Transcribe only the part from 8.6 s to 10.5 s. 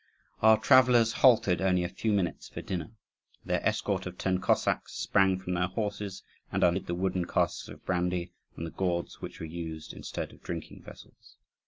the gourds which were used instead of